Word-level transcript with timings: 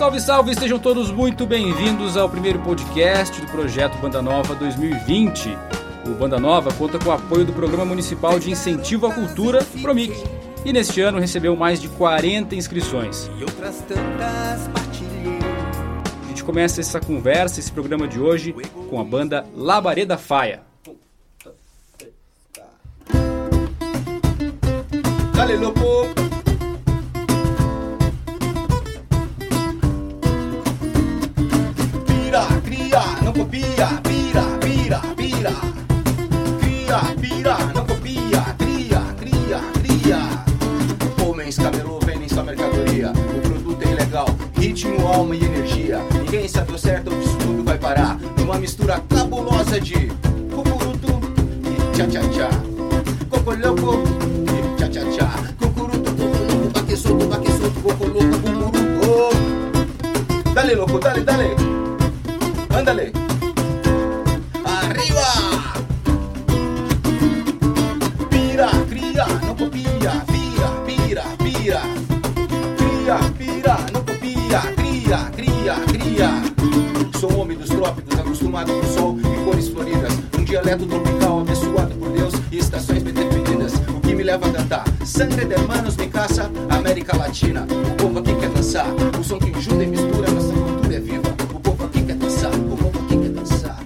Salve, 0.00 0.18
salve! 0.18 0.54
Sejam 0.54 0.78
todos 0.78 1.10
muito 1.10 1.44
bem-vindos 1.44 2.16
ao 2.16 2.26
primeiro 2.26 2.58
podcast 2.60 3.38
do 3.38 3.46
projeto 3.48 3.98
Banda 3.98 4.22
Nova 4.22 4.54
2020. 4.54 5.50
O 6.06 6.14
Banda 6.14 6.40
Nova 6.40 6.72
conta 6.72 6.98
com 6.98 7.10
o 7.10 7.12
apoio 7.12 7.44
do 7.44 7.52
Programa 7.52 7.84
Municipal 7.84 8.40
de 8.40 8.50
Incentivo 8.50 9.06
à 9.06 9.12
Cultura, 9.12 9.62
PROMIC, 9.82 10.14
e 10.64 10.72
neste 10.72 11.02
ano 11.02 11.18
recebeu 11.18 11.54
mais 11.54 11.82
de 11.82 11.88
40 11.88 12.54
inscrições. 12.56 13.30
A 16.24 16.28
gente 16.28 16.44
começa 16.44 16.80
essa 16.80 16.98
conversa, 16.98 17.60
esse 17.60 17.70
programa 17.70 18.08
de 18.08 18.18
hoje, 18.18 18.54
com 18.88 18.98
a 18.98 19.04
banda 19.04 19.44
Labareda 19.54 20.16
Faia. 20.16 20.62
Dale, 25.34 25.58
copia, 33.40 33.86
pira, 34.02 34.42
pira, 34.60 35.00
pira. 35.16 35.52
Cria, 36.60 36.98
pira, 37.18 37.56
não 37.74 37.86
copia, 37.86 38.42
cria, 38.58 39.00
cria, 39.18 39.60
cria. 39.80 41.24
Homens 41.24 41.56
camelô 41.56 41.98
vendem 42.00 42.28
sua 42.28 42.42
mercadoria. 42.42 43.12
O 43.12 43.40
produto 43.40 43.82
é 43.82 43.92
ilegal, 43.92 44.26
ritmo, 44.58 45.06
alma 45.06 45.34
e 45.34 45.44
energia. 45.44 46.00
Ninguém 46.12 46.46
sabe 46.46 46.72
o 46.72 46.78
certo 46.78 47.10
onde 47.14 47.24
isso 47.24 47.38
tudo 47.38 47.64
vai 47.64 47.78
parar. 47.78 48.18
Numa 48.36 48.58
mistura 48.58 49.00
cabulosa 49.08 49.80
de 49.80 50.08
cucuruto 50.54 51.20
e 51.64 51.96
tchá-tchá-tchá. 51.96 52.50
Cocoloco 53.30 54.02
e 54.44 54.76
tchá-tchá-tchá. 54.76 55.30
Cucuruto, 55.58 56.10
cocoloco, 56.10 56.70
baque 56.74 56.96
solto, 56.96 57.26
baque 57.26 57.52
solto, 57.52 57.80
cocoloco, 57.80 58.38
cucuruto. 58.42 58.80
Dale, 60.52 60.74
louco, 60.74 60.98
dale, 60.98 61.19
não 74.50 74.60
copia, 74.60 74.60
cria, 74.74 75.18
cria, 75.36 75.74
cria. 75.86 77.18
Sou 77.18 77.38
homem 77.38 77.56
dos 77.56 77.68
trópicos, 77.68 78.18
acostumado 78.18 78.72
com 78.72 78.82
sol 78.88 79.16
e 79.18 79.44
cores 79.44 79.68
floridas. 79.68 80.12
Um 80.38 80.44
dialeto 80.44 80.86
tropical 80.86 81.40
abençoado 81.40 81.94
por 81.94 82.10
Deus 82.10 82.34
e 82.50 82.58
estações 82.58 83.02
bem 83.02 83.14
definidas. 83.14 83.74
O 83.96 84.00
que 84.00 84.14
me 84.14 84.24
leva 84.24 84.48
a 84.48 84.52
cantar? 84.52 84.84
Sangue 85.04 85.44
de 85.44 85.52
hermanos 85.52 85.96
me 85.96 86.08
caça, 86.08 86.50
América 86.68 87.16
Latina. 87.16 87.64
O 87.64 87.94
povo 87.96 88.18
aqui 88.18 88.34
quer 88.34 88.50
dançar. 88.50 88.86
O 89.18 89.22
som 89.22 89.38
que 89.38 89.60
junta 89.60 89.84
e 89.84 89.86
mistura, 89.86 90.30
nossa 90.30 90.52
cultura 90.52 90.96
é 90.96 91.00
viva. 91.00 91.36
O 91.54 91.60
povo 91.60 91.84
aqui 91.84 92.02
quer 92.02 92.16
dançar, 92.16 92.52
o 92.52 92.76
povo 92.76 92.88
aqui 92.88 93.18
quer 93.18 93.30
dançar. 93.30 93.78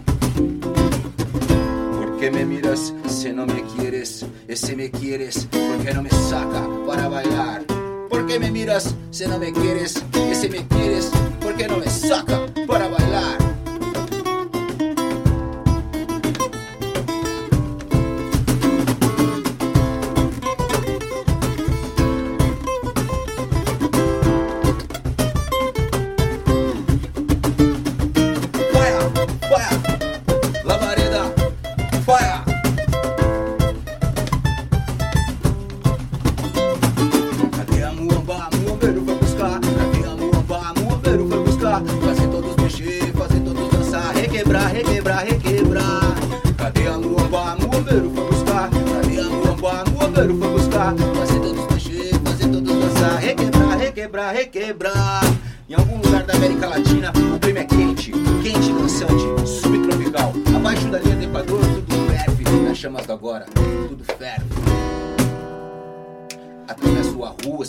¿Por 1.99 2.17
qué 2.17 2.31
me 2.31 2.45
miras 2.45 2.95
si 3.07 3.33
no 3.33 3.47
me 3.47 3.63
quieres? 3.77 4.25
Y 4.49 4.57
si 4.57 4.77
me 4.77 4.91
quieres, 4.91 5.47
¿por 5.47 5.85
qué 5.85 5.93
no 5.93 6.03
me 6.03 6.11
saca 6.11 6.67
para 6.87 7.09
bailar? 7.09 7.74
¿Por 8.35 8.41
qué 8.41 8.47
me 8.47 8.51
miras 8.51 8.93
si 9.13 9.29
no 9.29 9.39
me 9.39 9.53
quieres? 9.53 9.95
Y 10.29 10.35
si 10.35 10.49
me 10.49 10.67
quieres, 10.67 11.09
¿por 11.41 11.55
qué 11.55 11.69
no 11.69 11.79
me 11.79 11.89
saca 11.89 12.54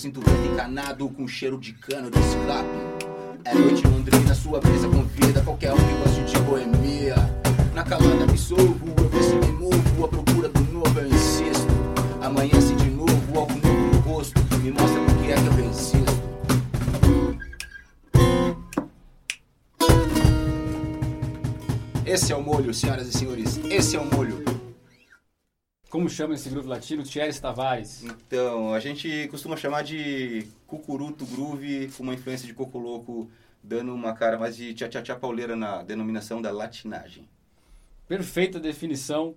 sinto 0.06 0.20
o 0.20 0.24
vento 0.24 0.54
encanado 0.54 1.10
com 1.10 1.28
cheiro 1.28 1.58
de 1.58 1.74
cano 1.74 2.12
de 2.12 2.20
escape. 2.20 2.70
É 3.44 3.56
noite 3.56 3.88
Londrina, 3.88 4.36
sua 4.36 4.60
brisa 4.60 4.88
convida 4.88 5.42
qualquer 5.42 5.74
um 5.74 5.78
que 5.78 5.94
goste 6.04 6.24
de 6.32 6.40
boemia. 6.44 7.16
Na 7.74 7.84
calada 7.84 8.28
me 8.28 8.38
solvo, 8.38 8.86
eu 8.86 9.24
se 9.24 9.34
me 9.34 9.52
movo, 9.54 10.06
à 10.06 10.08
procura 10.08 10.48
do 10.50 10.62
novo 10.72 11.00
eu 11.00 11.08
insisto. 11.08 11.74
Amanhece 12.22 12.76
de 12.76 12.92
novo, 12.92 13.40
algo 13.40 13.54
novo 13.54 13.96
no 13.96 14.00
rosto, 14.02 14.40
me 14.62 14.70
mostra 14.70 15.02
por 15.06 15.16
que 15.16 15.32
é 15.32 15.36
que 15.36 15.48
eu 15.48 15.66
insisto. 15.66 16.06
Esse 22.06 22.32
é 22.32 22.36
o 22.36 22.44
molho, 22.44 22.72
senhoras 22.76 23.08
e 23.08 23.12
senhores, 23.12 23.60
esse 23.72 23.96
é 23.96 24.00
o 24.00 24.06
molho. 24.06 24.45
Como 25.96 26.10
chama 26.10 26.34
esse 26.34 26.50
grupo 26.50 26.68
latino? 26.68 27.04
Thierry 27.04 27.34
Tavares. 27.40 28.04
Então, 28.04 28.74
a 28.74 28.82
gente 28.82 29.30
costuma 29.30 29.56
chamar 29.56 29.82
de 29.82 30.46
cucuruto 30.68 31.26
groove 31.26 31.90
com 31.96 32.04
uma 32.04 32.14
influência 32.14 32.46
de 32.46 32.54
coco 32.54 32.78
louco, 32.78 33.32
dando 33.64 33.94
uma 33.94 34.12
cara 34.12 34.38
mais 34.38 34.58
de 34.58 34.74
tchá-tchá-tchá 34.74 35.16
pauleira 35.16 35.56
na 35.56 35.84
denominação 35.84 36.42
da 36.42 36.52
latinagem. 36.52 37.26
Perfeita 38.10 38.60
definição. 38.60 39.36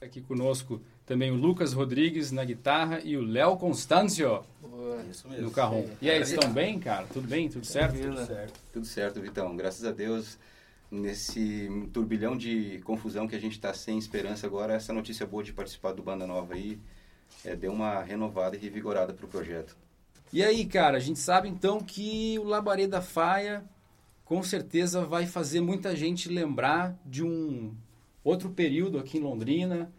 Aqui 0.00 0.22
conosco 0.22 0.80
também 1.04 1.30
o 1.30 1.34
Lucas 1.34 1.74
Rodrigues 1.74 2.32
na 2.32 2.42
guitarra 2.42 3.00
e 3.04 3.14
o 3.14 3.20
Léo 3.20 3.58
Constâncio 3.58 4.42
Isso 5.10 5.28
no 5.28 5.50
carrom. 5.50 5.84
E 6.00 6.08
aí, 6.08 6.22
estão 6.22 6.50
bem, 6.50 6.78
cara? 6.78 7.06
Tudo 7.12 7.28
bem? 7.28 7.50
Tudo 7.50 7.66
certo? 7.66 8.00
Tudo 8.00 8.24
certo. 8.24 8.60
Tudo 8.72 8.86
certo, 8.86 9.20
Vitão. 9.20 9.54
Graças 9.54 9.84
a 9.84 9.92
Deus, 9.92 10.38
nesse 10.90 11.68
turbilhão 11.92 12.36
de 12.36 12.80
confusão 12.84 13.28
que 13.28 13.36
a 13.36 13.40
gente 13.40 13.52
está 13.52 13.72
sem 13.74 13.98
esperança 13.98 14.46
agora, 14.46 14.74
essa 14.74 14.92
notícia 14.92 15.26
boa 15.26 15.42
de 15.42 15.52
participar 15.52 15.92
do 15.92 16.02
Banda 16.02 16.26
Nova 16.26 16.54
aí 16.54 16.78
é, 17.44 17.54
deu 17.54 17.72
uma 17.72 18.02
renovada 18.02 18.56
e 18.56 18.58
revigorada 18.58 19.12
pro 19.12 19.28
projeto. 19.28 19.76
E 20.32 20.42
aí, 20.42 20.66
cara, 20.66 20.96
a 20.96 21.00
gente 21.00 21.18
sabe 21.18 21.48
então 21.48 21.80
que 21.80 22.38
o 22.38 22.44
Labareda 22.44 23.00
Faia 23.00 23.64
com 24.24 24.42
certeza 24.42 25.04
vai 25.04 25.26
fazer 25.26 25.60
muita 25.60 25.96
gente 25.96 26.28
lembrar 26.28 26.98
de 27.04 27.24
um 27.24 27.74
outro 28.22 28.50
período 28.50 28.98
aqui 28.98 29.16
em 29.16 29.22
Londrina, 29.22 29.90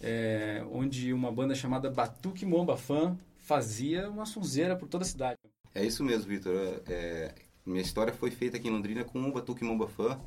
é, 0.00 0.62
onde 0.70 1.12
uma 1.12 1.32
banda 1.32 1.54
chamada 1.54 1.90
Batuque 1.90 2.44
Momba 2.44 2.76
Fan 2.76 3.18
fazia 3.38 4.10
uma 4.10 4.26
sonzeira 4.26 4.76
por 4.76 4.88
toda 4.88 5.04
a 5.04 5.08
cidade. 5.08 5.38
É 5.74 5.84
isso 5.84 6.04
mesmo, 6.04 6.28
Vitor. 6.28 6.82
É, 6.86 7.34
minha 7.68 7.82
história 7.82 8.12
foi 8.12 8.30
feita 8.30 8.56
aqui 8.56 8.68
em 8.68 8.70
Londrina 8.70 9.04
com 9.04 9.20
o 9.20 9.32
Batuque 9.32 9.62
Momba 9.62 9.86
Fã 9.86 10.18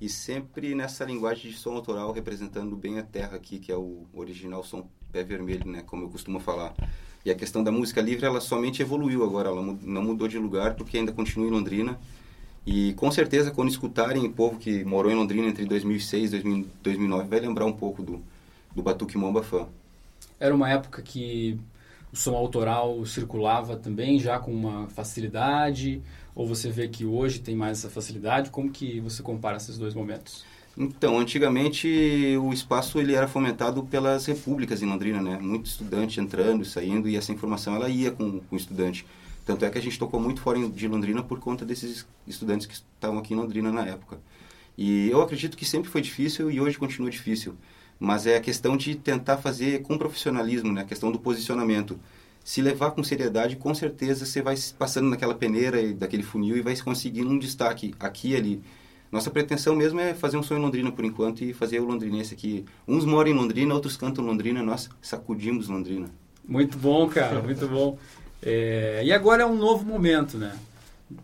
e 0.00 0.08
sempre 0.08 0.74
nessa 0.74 1.04
linguagem 1.04 1.50
de 1.50 1.56
som 1.56 1.74
autoral 1.74 2.12
representando 2.12 2.74
bem 2.76 2.98
a 2.98 3.02
terra 3.02 3.36
aqui, 3.36 3.58
que 3.58 3.70
é 3.70 3.76
o 3.76 4.06
original 4.14 4.64
som 4.64 4.88
pé 5.12 5.22
vermelho, 5.22 5.66
né, 5.70 5.82
como 5.86 6.04
eu 6.04 6.08
costumo 6.08 6.40
falar. 6.40 6.74
E 7.24 7.30
a 7.30 7.34
questão 7.34 7.62
da 7.62 7.72
música 7.72 8.00
livre, 8.00 8.24
ela 8.24 8.40
somente 8.40 8.82
evoluiu 8.82 9.24
agora, 9.24 9.48
ela 9.48 9.62
não 9.62 10.02
mudou 10.02 10.28
de 10.28 10.38
lugar 10.38 10.74
porque 10.74 10.96
ainda 10.96 11.12
continua 11.12 11.48
em 11.48 11.50
Londrina. 11.50 11.98
E 12.64 12.94
com 12.94 13.10
certeza 13.10 13.50
quando 13.50 13.68
escutarem 13.68 14.24
o 14.24 14.32
povo 14.32 14.58
que 14.58 14.84
morou 14.84 15.10
em 15.10 15.14
Londrina 15.14 15.46
entre 15.46 15.64
2006 15.64 16.32
e 16.32 16.40
2000 16.40 16.66
2009 16.82 17.28
vai 17.28 17.40
lembrar 17.40 17.64
um 17.64 17.72
pouco 17.72 18.02
do, 18.02 18.22
do 18.74 18.82
Batuque 18.82 19.16
Momba 19.16 19.42
Fã. 19.42 19.68
Era 20.38 20.54
uma 20.54 20.68
época 20.68 21.00
que 21.02 21.58
o 22.12 22.16
som 22.16 22.34
autoral 22.34 23.04
circulava 23.04 23.76
também 23.76 24.18
já 24.18 24.38
com 24.38 24.52
uma 24.52 24.86
facilidade, 24.88 26.02
ou 26.34 26.46
você 26.46 26.70
vê 26.70 26.88
que 26.88 27.04
hoje 27.04 27.40
tem 27.40 27.56
mais 27.56 27.78
essa 27.78 27.90
facilidade? 27.90 28.50
Como 28.50 28.70
que 28.70 29.00
você 29.00 29.22
compara 29.22 29.56
esses 29.56 29.78
dois 29.78 29.94
momentos? 29.94 30.44
Então, 30.78 31.18
antigamente 31.18 32.36
o 32.38 32.52
espaço 32.52 32.98
ele 33.00 33.14
era 33.14 33.26
fomentado 33.26 33.82
pelas 33.84 34.26
repúblicas 34.26 34.82
em 34.82 34.86
Londrina, 34.86 35.22
né? 35.22 35.38
Muito 35.40 35.66
estudante 35.66 36.20
entrando 36.20 36.62
e 36.62 36.66
saindo 36.66 37.08
e 37.08 37.16
essa 37.16 37.32
informação 37.32 37.74
ela 37.74 37.88
ia 37.88 38.10
com, 38.10 38.40
com 38.40 38.54
o 38.54 38.58
estudante. 38.58 39.06
Tanto 39.46 39.64
é 39.64 39.70
que 39.70 39.78
a 39.78 39.80
gente 39.80 39.98
tocou 39.98 40.20
muito 40.20 40.40
fora 40.40 40.58
de 40.68 40.88
Londrina 40.88 41.22
por 41.22 41.38
conta 41.38 41.64
desses 41.64 42.06
estudantes 42.26 42.66
que 42.66 42.74
estavam 42.74 43.18
aqui 43.18 43.32
em 43.32 43.36
Londrina 43.36 43.72
na 43.72 43.86
época. 43.86 44.18
E 44.76 45.08
eu 45.08 45.22
acredito 45.22 45.56
que 45.56 45.64
sempre 45.64 45.88
foi 45.88 46.02
difícil 46.02 46.50
e 46.50 46.60
hoje 46.60 46.76
continua 46.76 47.08
difícil. 47.10 47.54
Mas 47.98 48.26
é 48.26 48.36
a 48.36 48.40
questão 48.40 48.76
de 48.76 48.94
tentar 48.94 49.38
fazer 49.38 49.82
com 49.82 49.96
profissionalismo, 49.96 50.72
né? 50.72 50.82
A 50.82 50.84
questão 50.84 51.10
do 51.10 51.18
posicionamento. 51.18 51.98
se 52.44 52.62
levar 52.62 52.92
com 52.92 53.02
seriedade, 53.02 53.56
com 53.56 53.74
certeza 53.74 54.24
você 54.24 54.40
vai 54.40 54.54
passando 54.78 55.10
naquela 55.10 55.34
peneira 55.34 55.80
e 55.80 55.92
daquele 55.92 56.22
funil 56.22 56.56
e 56.56 56.62
vai 56.62 56.76
conseguindo 56.76 57.28
um 57.28 57.38
destaque 57.40 57.92
aqui 57.98 58.30
e 58.30 58.36
ali. 58.36 58.62
Nossa 59.10 59.30
pretensão 59.30 59.74
mesmo 59.74 59.98
é 59.98 60.14
fazer 60.14 60.36
um 60.36 60.44
som 60.44 60.54
em 60.54 60.60
Londrina 60.60 60.92
por 60.92 61.04
enquanto 61.04 61.42
e 61.42 61.52
fazer 61.52 61.80
o 61.80 61.84
londrinense 61.84 62.34
aqui. 62.34 62.64
Uns 62.86 63.04
moram 63.04 63.30
em 63.30 63.34
Londrina, 63.34 63.74
outros 63.74 63.96
cantam 63.96 64.24
Londrina, 64.24 64.62
nós 64.62 64.88
sacudimos 65.02 65.68
Londrina. 65.68 66.08
Muito 66.46 66.78
bom, 66.78 67.08
cara, 67.08 67.42
muito 67.42 67.66
bom. 67.66 67.98
É, 68.40 69.02
e 69.04 69.12
agora 69.12 69.42
é 69.42 69.46
um 69.46 69.56
novo 69.56 69.84
momento, 69.84 70.38
né? 70.38 70.56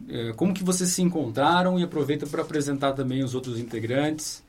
É, 0.08 0.32
como 0.32 0.52
que 0.52 0.64
vocês 0.64 0.90
se 0.90 1.02
encontraram 1.02 1.78
e 1.78 1.84
aproveita 1.84 2.26
para 2.26 2.42
apresentar 2.42 2.94
também 2.94 3.22
os 3.22 3.34
outros 3.34 3.60
integrantes 3.60 4.42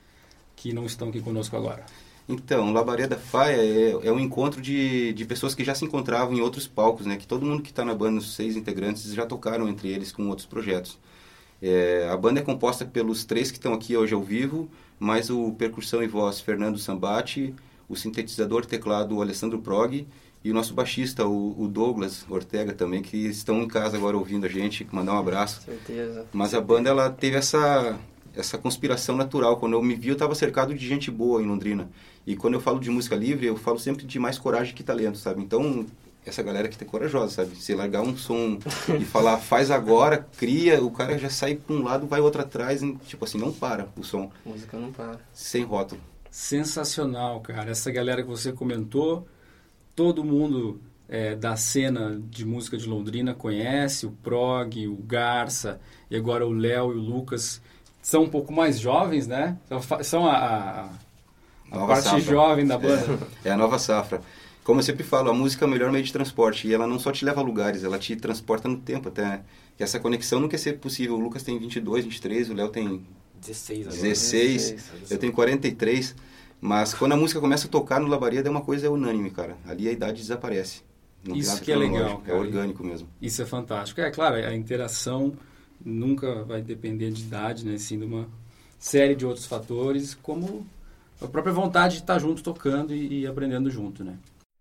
que 0.56 0.74
não 0.74 0.86
estão 0.86 1.10
aqui 1.10 1.22
conosco 1.22 1.56
agora. 1.56 1.86
Então, 2.28 2.72
Labareda 2.72 3.18
Faia 3.18 3.58
é, 3.58 4.08
é 4.08 4.12
um 4.12 4.20
encontro 4.20 4.62
de, 4.62 5.12
de 5.14 5.26
pessoas 5.26 5.54
que 5.54 5.64
já 5.64 5.76
se 5.76 5.84
encontravam 5.84 6.34
em 6.34 6.42
outros 6.42 6.68
palcos, 6.68 7.06
né? 7.06 7.18
Que 7.18 7.28
todo 7.28 7.46
mundo 7.46 7.62
que 7.62 7.70
está 7.70 7.84
na 7.84 7.94
banda, 7.94 8.20
os 8.20 8.36
seis 8.36 8.56
integrantes, 8.56 9.14
já 9.14 9.26
tocaram 9.26 9.68
entre 9.68 9.90
eles 9.90 10.12
com 10.12 10.28
outros 10.30 10.48
projetos. 10.48 10.98
É, 11.62 12.10
a 12.12 12.18
banda 12.18 12.40
é 12.40 12.44
composta 12.44 12.86
pelos 12.86 13.24
três 13.26 13.52
que 13.52 13.58
estão 13.58 13.74
aqui 13.74 13.96
hoje 13.96 14.14
ao 14.14 14.22
vivo, 14.22 14.70
mais 15.00 15.30
o 15.30 15.52
percussão 15.54 16.04
e 16.04 16.08
voz 16.08 16.40
Fernando 16.40 16.78
Sambati, 16.78 17.54
o 17.88 17.96
sintetizador 17.96 18.66
teclado 18.66 19.22
Alessandro 19.22 19.60
Prog 19.60 20.06
e 20.44 20.52
o 20.52 20.54
nosso 20.54 20.74
baixista, 20.74 21.26
o, 21.26 21.56
o, 21.58 21.68
Douglas 21.70 22.26
Ortega 22.30 22.74
também, 22.74 23.02
que 23.02 23.18
estão 23.18 23.62
em 23.62 23.68
casa 23.68 23.96
agora 23.96 24.18
ouvindo 24.18 24.46
a 24.46 24.50
gente, 24.50 24.86
mandar 24.92 25.14
um 25.14 25.18
abraço. 25.18 25.62
Certeza. 25.62 26.26
Mas 26.34 26.54
a 26.54 26.60
banda 26.60 26.90
ela 26.90 27.10
teve 27.10 27.38
essa 27.38 27.98
essa 28.36 28.58
conspiração 28.58 29.16
natural. 29.16 29.58
Quando 29.58 29.74
eu 29.74 29.82
me 29.82 29.96
vi, 29.96 30.10
eu 30.10 30.14
estava 30.14 30.36
cercado 30.36 30.74
de 30.74 30.88
gente 30.88 31.10
boa 31.12 31.42
em 31.42 31.46
Londrina. 31.46 31.90
E 32.26 32.36
quando 32.36 32.56
eu 32.56 32.62
falo 32.62 32.80
de 32.80 32.90
música 32.90 33.16
livre, 33.16 33.46
eu 33.46 33.56
falo 33.56 33.80
sempre 33.80 34.06
de 34.06 34.20
mais 34.20 34.38
coragem 34.38 34.74
que 34.74 34.84
talento, 34.84 35.18
sabe? 35.18 35.42
Então, 35.42 35.86
essa 36.26 36.42
galera 36.42 36.68
que 36.68 36.82
é 36.82 36.88
corajosa, 36.88 37.34
sabe? 37.34 37.56
Se 37.56 37.74
largar 37.76 38.02
um 38.02 38.16
som 38.16 38.60
e 39.00 39.04
falar 39.04 39.38
faz 39.38 39.70
agora, 39.70 40.26
cria, 40.38 40.82
o 40.82 40.92
cara 40.92 41.18
já 41.18 41.30
sai 41.30 41.56
para 41.56 41.76
um 41.76 41.84
lado, 41.84 42.08
vai 42.08 42.22
outro 42.22 42.42
atrás, 42.42 42.82
e, 42.82 42.94
tipo 43.08 43.26
assim, 43.26 43.38
não 43.38 43.52
para 43.52 43.88
o 43.98 44.04
som. 44.04 44.32
Música 44.46 44.78
não 44.78 44.92
para. 44.92 45.20
Sem 45.34 45.64
rótulo. 45.64 46.02
Sensacional, 46.30 47.42
cara. 47.42 47.72
Essa 47.72 47.92
galera 47.92 48.24
que 48.24 48.30
você 48.30 48.52
comentou, 48.52 49.28
todo 49.96 50.24
mundo 50.24 50.82
é, 51.08 51.36
da 51.36 51.56
cena 51.56 52.20
de 52.30 52.46
música 52.46 52.78
de 52.78 52.88
Londrina 52.88 53.34
conhece, 53.34 54.06
o 54.06 54.12
Prog, 54.12 54.88
o 54.88 54.96
Garça, 54.96 55.80
e 56.10 56.16
agora 56.16 56.48
o 56.48 56.52
Léo 56.52 56.94
e 56.94 56.96
o 56.96 57.02
Lucas 57.02 57.62
são 58.04 58.24
um 58.24 58.30
pouco 58.30 58.52
mais 58.54 58.78
jovens, 58.78 59.26
né? 59.26 59.58
São 60.04 60.28
a, 60.28 60.36
a, 60.36 60.90
a 61.72 61.88
parte 61.88 62.04
safra. 62.04 62.20
jovem 62.20 62.68
da 62.68 62.78
banda. 62.78 63.18
É, 63.44 63.48
é, 63.50 63.52
a 63.54 63.58
nova 63.58 63.80
safra. 63.80 64.22
Como 64.62 64.80
eu 64.80 64.84
sempre 64.84 65.04
falo, 65.04 65.30
a 65.30 65.34
música 65.34 65.64
é 65.64 65.68
o 65.68 65.72
melhor 65.72 65.92
meio 65.92 66.04
de 66.04 66.12
transporte. 66.12 66.68
E 66.68 66.74
ela 66.74 66.86
não 66.86 67.00
só 67.00 67.12
te 67.12 67.24
leva 67.24 67.40
a 67.40 67.44
lugares, 67.44 67.84
ela 67.84 67.98
te 67.98 68.16
transporta 68.18 68.68
no 68.68 68.78
tempo 68.78 69.08
até. 69.08 69.24
Né? 69.24 69.42
E 69.80 69.84
essa 69.84 70.00
conexão 70.00 70.42
não 70.42 70.50
quer 70.50 70.58
ser 70.58 70.80
possível. 70.80 71.16
O 71.16 71.20
Lucas 71.20 71.44
tem 71.44 71.58
22, 71.58 72.04
23, 72.04 72.50
o 72.50 72.54
Léo 72.54 72.70
tem 72.70 73.06
16, 73.40 73.88
agora. 73.88 74.02
16, 74.02 74.72
16, 74.72 75.12
eu 75.12 75.18
tenho 75.18 75.32
43. 75.32 76.16
Mas 76.60 76.94
quando 76.94 77.14
a 77.14 77.18
música 77.18 77.40
começa 77.40 77.68
a 77.68 77.70
tocar 77.70 78.02
no 78.02 78.08
Labareda 78.08 78.50
é 78.50 78.52
uma 78.52 78.62
coisa 78.62 78.92
unânime, 78.92 79.32
cara. 79.32 79.58
Ali 79.66 79.88
a 79.88 79.92
idade 79.92 80.22
desaparece. 80.22 80.82
Não 81.26 81.36
Isso 81.36 81.62
que 81.62 81.72
é 81.72 81.76
legal. 81.76 82.18
Cara. 82.20 82.38
É 82.38 82.40
orgânico 82.40 82.84
mesmo. 82.84 83.08
Isso 83.22 83.42
é 83.42 83.46
fantástico. 83.46 84.02
É 84.02 84.12
claro, 84.12 84.36
a 84.36 84.54
interação 84.54 85.34
nunca 85.86 86.44
vai 86.44 86.62
depender 86.62 87.12
de 87.12 87.24
idade, 87.24 87.66
né? 87.66 87.78
Sim, 87.78 88.00
de 88.00 88.06
uma 88.06 88.28
série 88.80 89.16
de 89.16 89.26
outros 89.26 89.46
fatores, 89.46 90.14
como 90.16 90.66
a 91.22 91.28
própria 91.28 91.54
vontade 91.54 91.96
de 91.96 92.02
estar 92.02 92.20
junto 92.20 92.44
tocando 92.44 92.94
e, 92.94 93.22
e 93.22 93.28
aprendendo 93.28 93.70
junto, 93.70 94.04
né? 94.04 94.18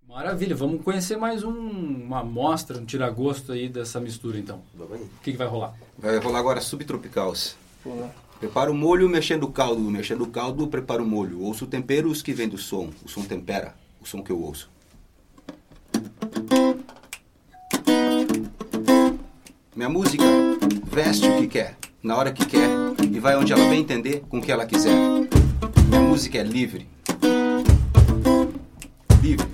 Maravilha, 0.09 0.55
vamos 0.55 0.83
conhecer 0.83 1.17
mais 1.17 1.43
um, 1.43 1.51
uma 1.51 2.21
amostra, 2.21 2.79
um 2.79 2.85
tiragosto 2.85 3.53
aí 3.53 3.69
dessa 3.69 3.99
mistura 3.99 4.39
então. 4.39 4.61
O 4.79 4.99
que, 5.23 5.33
que 5.33 5.39
vai 5.39 5.47
rolar? 5.47 5.75
Vai 5.99 6.19
rolar 6.19 6.39
agora 6.39 6.61
Subtropicals. 6.61 7.57
Prepara 8.39 8.71
o 8.71 8.75
molho 8.75 9.09
mexendo 9.09 9.45
o 9.45 9.51
caldo, 9.51 9.81
mexendo 9.81 10.25
o 10.25 10.27
caldo, 10.27 10.67
prepara 10.69 11.03
o 11.03 11.07
molho. 11.07 11.41
Ouço 11.41 11.67
temperos 11.67 12.21
que 12.21 12.35
vem 12.35 12.49
do 12.49 12.59
som, 12.59 12.91
o 13.05 13.09
som 13.09 13.23
tempera, 13.23 13.75
o 14.03 14.07
som 14.07 14.23
que 14.23 14.31
eu 14.31 14.39
ouço. 14.39 14.69
Minha 19.75 19.89
música 19.89 20.23
veste 20.85 21.27
o 21.27 21.39
que 21.39 21.47
quer, 21.47 21.79
na 22.03 22.15
hora 22.15 22.31
que 22.31 22.45
quer 22.45 22.69
e 23.11 23.19
vai 23.19 23.35
onde 23.37 23.55
ela 23.55 23.65
bem 23.71 23.81
entender 23.81 24.23
com 24.29 24.37
o 24.37 24.43
que 24.43 24.53
ela 24.53 24.67
quiser. 24.67 24.95
Minha 25.89 26.03
música 26.03 26.37
é 26.37 26.43
livre. 26.43 26.87
Livre. 29.23 29.47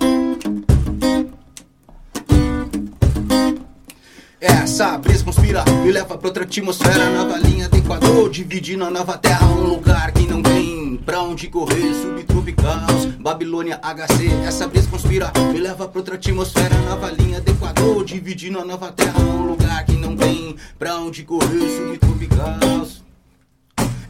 Essa 4.41 4.97
brisa 4.97 5.23
conspira 5.23 5.63
me 5.85 5.89
leva 5.89 6.17
pra 6.17 6.27
outra 6.27 6.43
atmosfera, 6.43 7.09
nova 7.11 7.37
linha 7.37 7.69
do 7.69 7.77
Equador, 7.77 8.29
dividindo 8.29 8.83
a 8.83 8.89
nova 8.89 9.17
terra, 9.17 9.47
um 9.47 9.67
lugar 9.67 10.11
que 10.11 10.27
não 10.27 10.41
tem 10.41 10.97
pra 11.05 11.21
onde 11.21 11.47
correr, 11.47 11.93
subtropicais, 11.93 13.05
Babilônia 13.19 13.79
HC. 13.81 14.27
Essa 14.45 14.67
brisa 14.67 14.89
conspira 14.89 15.31
me 15.53 15.59
leva 15.59 15.87
pra 15.87 15.99
outra 15.99 16.15
atmosfera, 16.15 16.75
nova 16.89 17.09
linha 17.09 17.39
do 17.39 17.51
Equador, 17.51 18.03
dividindo 18.03 18.59
a 18.59 18.65
nova 18.65 18.91
terra, 18.91 19.17
um 19.19 19.47
lugar 19.47 19.85
que 19.85 19.88
não 20.09 20.17
tem 20.17 20.55
pra 20.77 20.97
onde 20.97 21.23
correr, 21.23 21.69
subtropicais. 21.69 23.03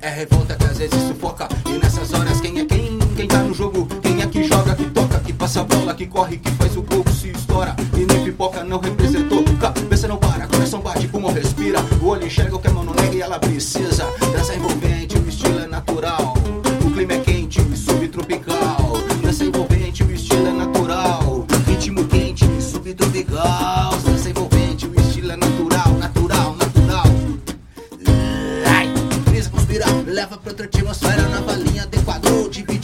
É 0.01 0.09
revolta 0.09 0.55
que 0.55 0.63
às 0.63 0.77
vezes 0.77 1.07
sufoca, 1.07 1.49
e 1.67 1.77
nessas 1.77 2.13
horas 2.13 2.39
quem 2.39 2.57
é 2.59 2.65
quem? 2.65 2.97
Quem 3.17 3.27
tá 3.27 3.39
no 3.39 3.53
jogo, 3.53 3.85
quem 4.01 4.21
é 4.21 4.27
que 4.27 4.45
joga, 4.45 4.73
que 4.75 4.89
toca, 4.91 5.19
que 5.19 5.33
passa 5.33 5.59
a 5.59 5.63
bola, 5.65 5.93
que 5.93 6.07
corre, 6.07 6.37
que 6.37 6.49
faz 6.51 6.77
o 6.77 6.83
gol, 6.83 7.03
se 7.11 7.31
estoura, 7.31 7.75
e 7.97 8.05
nem 8.05 8.23
pipoca 8.23 8.63
não 8.63 8.79
representou. 8.79 9.43
Cabeça 9.59 10.07
não 10.07 10.15
para, 10.15 10.47
coração 10.47 10.79
bate, 10.79 11.09
como 11.09 11.29
respira, 11.29 11.79
o 12.01 12.07
olho 12.07 12.25
enxerga 12.25 12.55
o 12.55 12.59
que 12.59 12.67
a 12.69 12.71
mão 12.71 12.85
não 12.85 12.93
nega 12.93 13.15
e 13.15 13.21
ela 13.21 13.37
precisa. 13.37 14.05
Dança 14.31 14.55
envolvente, 14.55 15.17
o 15.17 15.27
estilo 15.27 15.59
é 15.59 15.67
natural, 15.67 16.33
o 16.85 16.91
clima 16.91 17.13
é 17.13 17.19
quente, 17.19 17.59
subtropical. 17.75 18.93
Dança 19.21 19.43
envolvente, 19.43 20.01
o 20.03 20.11
estilo 20.11 20.47
é 20.47 20.53
natural, 20.53 21.45
ritmo 21.67 22.05
quente, 22.05 22.45
subtropical. 22.61 23.78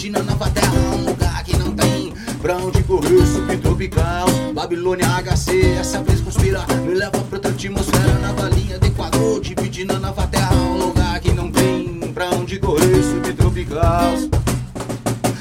Equador, 0.05 0.11
dividindo 0.11 0.19
a 0.19 0.23
nova 0.23 0.49
terra, 0.51 0.73
um 0.95 1.05
lugar 1.05 1.43
que 1.43 1.57
não 1.57 1.71
tem 1.71 2.13
pra 2.41 2.57
onde 2.57 2.83
correr, 2.83 3.25
subtropical. 3.25 4.27
Babilônia 4.53 5.07
HC, 5.07 5.77
essa 5.79 6.03
vez 6.03 6.21
conspira, 6.21 6.63
me 6.85 6.93
leva 6.93 7.11
pra 7.11 7.37
outra 7.37 7.51
atmosfera, 7.51 8.13
nova 8.19 8.49
linha 8.49 8.77
do 8.77 8.85
Equador, 8.85 9.41
dividindo 9.41 9.95
a 9.95 9.99
nova 9.99 10.27
terra, 10.27 10.53
um 10.55 10.77
lugar 10.77 11.19
que 11.19 11.31
não 11.31 11.51
tem 11.51 12.11
pra 12.13 12.29
onde 12.29 12.59
correr, 12.59 13.01
subtropical. 13.01 14.15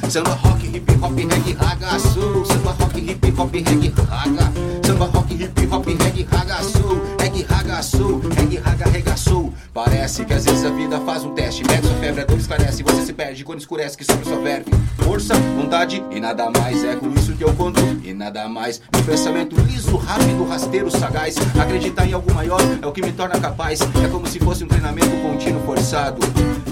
Samba 0.09 0.35
rock, 0.35 0.67
hip 0.67 0.93
hop, 1.03 1.17
reggae, 1.17 1.55
raga, 1.55 1.99
soul. 1.99 2.45
Samba 2.45 2.71
rock, 2.73 3.01
hip 3.01 3.35
hop, 3.37 3.53
reggae, 3.53 3.93
raga. 4.09 4.53
Samba 4.87 5.07
rock, 5.07 5.35
hip 5.35 5.69
hop, 5.73 5.87
reggae, 5.87 6.27
raga, 6.31 6.63
soul. 6.63 7.01
Reggae, 7.19 7.43
raga, 7.43 7.83
soul. 7.83 8.21
Reggae, 8.37 8.59
raga, 8.59 8.85
rega, 8.91 9.17
soul. 9.17 9.54
Parece 9.75 10.25
que 10.25 10.33
às 10.33 10.45
vezes 10.45 10.65
a 10.65 10.71
vida 10.71 11.01
faz 11.01 11.25
um 11.25 11.35
teste. 11.35 11.65
Mede 11.67 11.85
sua 11.85 11.97
febre, 11.97 12.21
a 12.21 12.25
dor 12.25 12.39
esclarece. 12.39 12.85
Você 12.85 13.07
se 13.07 13.13
perde 13.13 13.45
quando 13.45 13.59
escurece 13.59 13.97
que 13.99 14.05
sobra 14.05 14.25
sua 14.25 14.39
verve. 14.39 14.71
Força, 14.99 15.35
vontade 15.35 16.01
e 16.13 16.21
nada 16.21 16.49
mais. 16.49 16.85
É 16.85 16.95
com 16.95 17.11
isso 17.11 17.33
que 17.33 17.43
eu 17.43 17.53
conto 17.55 17.81
e 18.05 18.15
nada 18.15 18.49
mais. 18.49 18.81
Meu 18.95 19.03
pensamento 19.03 19.57
liso, 19.63 19.97
rápido, 19.97 20.47
rasteiro, 20.47 20.89
sagaz. 20.93 21.35
Acreditar 21.61 22.07
em 22.07 22.13
algo 22.13 22.33
maior 22.33 22.61
é 22.81 22.87
o 22.87 22.93
que 22.93 23.03
me 23.03 23.11
torna 23.11 23.41
capaz. 23.41 23.81
É 24.05 24.09
como 24.09 24.29
se 24.29 24.39
fosse 24.39 24.63
um 24.63 24.69
treinamento 24.69 25.11
contínuo 25.21 25.61
forçado. 25.67 26.21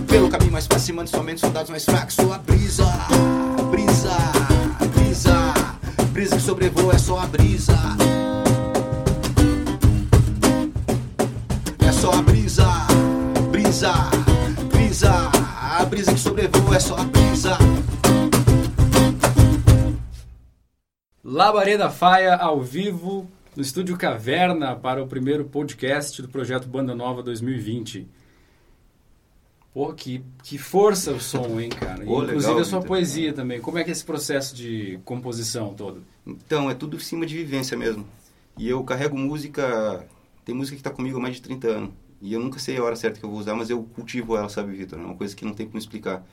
Pelo 0.07 0.29
caminho 0.29 0.53
mais 0.53 0.69
fácil, 0.69 0.95
mando 0.95 1.11
somente 1.11 1.41
soldados 1.41 1.71
mais 1.71 1.85
fracos. 1.85 2.15
Sou 2.15 2.33
a 2.33 2.39
brisa, 2.39 2.87
brisa, 3.69 4.17
brisa. 4.95 5.55
Brisa 6.13 6.37
que 6.37 6.43
sobrevoa 6.43 6.95
é 6.95 6.99
só 6.99 7.19
a 7.19 7.27
brisa. 7.27 7.77
Só 12.03 12.11
a 12.11 12.21
brisa, 12.21 12.67
brisa, 13.53 13.93
brisa. 14.73 15.13
A 15.79 15.85
brisa 15.85 16.13
que 16.13 16.19
sobrevoa 16.19 16.75
é 16.75 16.81
só 16.81 16.97
a 16.97 17.05
brisa. 17.05 17.57
Labareda 21.23 21.89
Faia 21.91 22.35
ao 22.35 22.61
vivo 22.61 23.31
no 23.55 23.63
estúdio 23.63 23.97
Caverna 23.97 24.75
para 24.75 25.01
o 25.01 25.07
primeiro 25.07 25.45
podcast 25.45 26.21
do 26.21 26.29
projeto 26.29 26.67
Banda 26.67 26.93
Nova 26.93 27.23
2020. 27.23 28.09
Pô, 29.73 29.93
que, 29.93 30.25
que 30.43 30.59
força 30.59 31.13
o 31.13 31.21
som, 31.21 31.61
hein, 31.61 31.69
cara? 31.69 32.05
Pô, 32.05 32.25
Inclusive 32.25 32.49
legal, 32.49 32.59
a 32.59 32.65
sua 32.65 32.81
Vitor. 32.81 32.89
poesia 32.89 33.33
também. 33.33 33.61
Como 33.61 33.79
é 33.79 33.85
que 33.85 33.91
é 33.91 33.93
esse 33.93 34.05
processo 34.05 34.57
de 34.57 34.99
composição 35.05 35.73
todo? 35.73 36.03
Então, 36.27 36.69
é 36.69 36.75
tudo 36.75 36.97
em 36.97 36.99
cima 37.01 37.25
de 37.25 37.37
vivência 37.37 37.77
mesmo. 37.77 38.05
E 38.59 38.69
eu 38.69 38.83
carrego 38.83 39.17
música. 39.17 40.05
Tem 40.45 40.55
música 40.55 40.77
que 40.77 40.81
está 40.81 40.91
comigo 40.91 41.19
há 41.19 41.21
mais 41.21 41.37
de 41.37 41.43
30 41.43 41.69
anos. 41.69 41.91
E 42.21 42.33
eu 42.33 42.41
nunca 42.41 42.59
sei 42.59 42.77
a 42.77 42.85
hora 42.85 42.97
certa 42.97 43.19
que 43.19 43.25
eu 43.25 43.31
vou 43.31 43.39
usar, 43.39 43.55
mas 43.55 43.71
eu 43.71 43.83
cultivo 43.83 44.37
ela, 44.37 44.49
sabe, 44.49 44.73
Vitor? 44.77 44.99
É 44.99 45.05
uma 45.05 45.17
coisa 45.17 45.35
que 45.35 45.45
não 45.45 45.55
tem 45.55 45.67
como 45.67 45.79
explicar. 45.79 46.25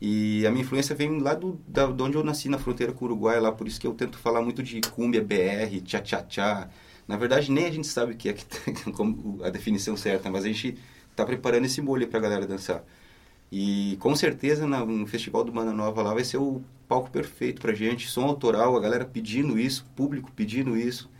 E 0.00 0.44
a 0.46 0.50
minha 0.50 0.64
influência 0.64 0.96
vem 0.96 1.20
lá 1.20 1.34
do, 1.34 1.60
da, 1.66 1.86
de 1.86 2.02
onde 2.02 2.16
eu 2.16 2.24
nasci, 2.24 2.48
na 2.48 2.58
fronteira 2.58 2.92
com 2.92 3.04
o 3.04 3.08
Uruguai, 3.08 3.38
lá, 3.38 3.52
por 3.52 3.68
isso 3.68 3.80
que 3.80 3.86
eu 3.86 3.94
tento 3.94 4.18
falar 4.18 4.42
muito 4.42 4.60
de 4.62 4.80
cumbia, 4.80 5.22
BR, 5.22 5.80
tchá-tchá-tchá. 5.84 6.68
Na 7.06 7.16
verdade, 7.16 7.52
nem 7.52 7.66
a 7.66 7.70
gente 7.70 7.86
sabe 7.86 8.12
o 8.12 8.16
que 8.16 8.28
é 8.30 8.32
que, 8.32 8.44
como 8.92 9.38
a 9.44 9.50
definição 9.50 9.96
certa, 9.96 10.28
mas 10.28 10.44
a 10.44 10.48
gente 10.48 10.76
está 11.10 11.24
preparando 11.24 11.66
esse 11.66 11.80
molho 11.80 12.08
para 12.08 12.18
a 12.18 12.22
galera 12.22 12.46
dançar. 12.46 12.84
E 13.50 13.96
com 14.00 14.16
certeza 14.16 14.66
na, 14.66 14.84
no 14.84 15.06
Festival 15.06 15.44
do 15.44 15.52
Mana 15.52 15.72
Nova 15.72 16.02
lá 16.02 16.14
vai 16.14 16.24
ser 16.24 16.38
o 16.38 16.62
palco 16.88 17.10
perfeito 17.10 17.60
pra 17.62 17.72
gente, 17.72 18.08
som 18.08 18.24
autoral, 18.24 18.76
a 18.76 18.80
galera 18.80 19.04
pedindo 19.04 19.58
isso, 19.58 19.86
público 19.94 20.32
pedindo 20.34 20.76
isso, 20.76 21.10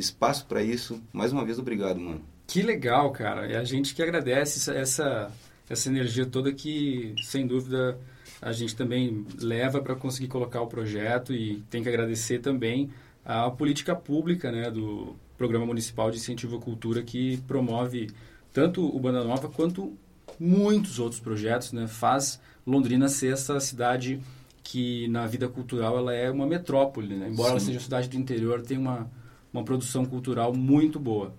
espaço 0.00 0.46
para 0.46 0.62
isso. 0.62 1.00
Mais 1.12 1.32
uma 1.32 1.44
vez, 1.44 1.58
obrigado, 1.58 2.00
mano. 2.00 2.20
Que 2.46 2.62
legal, 2.62 3.10
cara. 3.12 3.46
E 3.46 3.54
a 3.54 3.62
gente 3.62 3.94
que 3.94 4.02
agradece 4.02 4.72
essa, 4.76 5.30
essa 5.68 5.88
energia 5.88 6.26
toda 6.26 6.52
que, 6.52 7.14
sem 7.22 7.46
dúvida, 7.46 7.98
a 8.42 8.52
gente 8.52 8.74
também 8.74 9.24
leva 9.40 9.80
para 9.80 9.94
conseguir 9.94 10.28
colocar 10.28 10.60
o 10.60 10.66
projeto 10.66 11.32
e 11.32 11.62
tem 11.70 11.82
que 11.82 11.88
agradecer 11.88 12.40
também 12.40 12.90
a 13.24 13.50
política 13.50 13.94
pública 13.94 14.50
né, 14.50 14.70
do 14.70 15.14
Programa 15.36 15.66
Municipal 15.66 16.10
de 16.10 16.16
Incentivo 16.16 16.56
à 16.56 16.60
Cultura 16.60 17.02
que 17.02 17.36
promove 17.46 18.10
tanto 18.52 18.84
o 18.84 18.98
Banda 18.98 19.22
Nova 19.22 19.48
quanto 19.48 19.96
muitos 20.38 20.98
outros 20.98 21.20
projetos, 21.20 21.72
né? 21.72 21.86
Faz 21.86 22.40
Londrina 22.66 23.08
ser 23.08 23.34
essa 23.34 23.60
cidade 23.60 24.20
que 24.62 25.08
na 25.08 25.26
vida 25.26 25.48
cultural 25.48 25.98
ela 25.98 26.14
é 26.14 26.30
uma 26.30 26.46
metrópole, 26.46 27.16
né? 27.16 27.28
Embora 27.28 27.48
Sim. 27.48 27.50
ela 27.50 27.60
seja 27.60 27.80
cidade 27.80 28.08
do 28.08 28.16
interior, 28.16 28.62
tem 28.62 28.78
uma, 28.78 29.10
uma 29.52 29.64
produção 29.64 30.04
cultural 30.04 30.54
muito 30.54 30.98
boa. 30.98 31.34